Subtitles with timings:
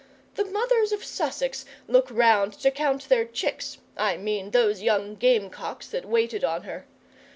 [0.33, 5.87] The mothers of Sussex look round to count their chicks I mean those young gamecocks
[5.89, 6.87] that waited on her.